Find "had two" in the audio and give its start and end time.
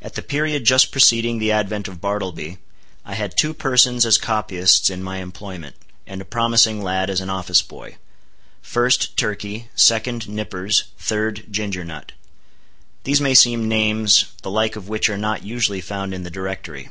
3.12-3.52